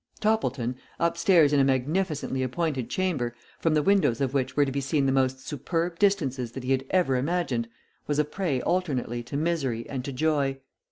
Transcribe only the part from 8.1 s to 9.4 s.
a prey alternately to